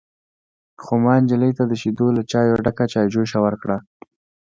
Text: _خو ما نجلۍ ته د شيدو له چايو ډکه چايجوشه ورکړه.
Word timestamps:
_خو 0.83 0.93
ما 1.03 1.15
نجلۍ 1.21 1.51
ته 1.57 1.63
د 1.67 1.73
شيدو 1.81 2.07
له 2.17 2.21
چايو 2.31 2.61
ډکه 2.65 2.85
چايجوشه 2.93 3.37
ورکړه. 3.45 3.77